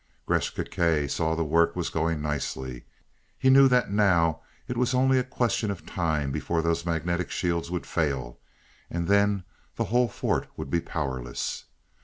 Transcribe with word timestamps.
Gresth 0.27 0.55
Gkae 0.55 1.07
saw 1.07 1.35
the 1.35 1.43
work 1.43 1.75
was 1.75 1.91
going 1.91 2.23
nicely. 2.23 2.85
He 3.37 3.51
knew 3.51 3.67
that 3.67 3.91
now 3.91 4.39
it 4.67 4.75
was 4.75 4.95
only 4.95 5.19
a 5.19 5.23
question 5.23 5.69
of 5.69 5.85
time 5.85 6.31
before 6.31 6.63
those 6.63 6.87
magnetic 6.87 7.29
shields 7.29 7.69
would 7.69 7.85
fail 7.85 8.39
and 8.89 9.07
then 9.07 9.43
the 9.75 9.85
whole 9.93 10.07
fort 10.07 10.47
would 10.57 10.71
be 10.71 10.81
powerless. 10.81 11.65